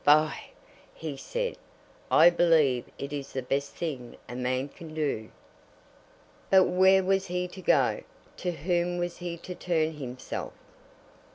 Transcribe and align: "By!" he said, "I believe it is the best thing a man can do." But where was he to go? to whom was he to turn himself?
"By!" 0.03 0.45
he 0.95 1.15
said, 1.15 1.57
"I 2.09 2.31
believe 2.31 2.85
it 2.97 3.13
is 3.13 3.33
the 3.33 3.43
best 3.43 3.75
thing 3.75 4.17
a 4.27 4.35
man 4.35 4.69
can 4.69 4.95
do." 4.95 5.29
But 6.49 6.63
where 6.63 7.03
was 7.03 7.27
he 7.27 7.47
to 7.49 7.61
go? 7.61 8.01
to 8.37 8.51
whom 8.51 8.97
was 8.97 9.17
he 9.17 9.37
to 9.37 9.53
turn 9.53 9.93
himself? 9.93 10.53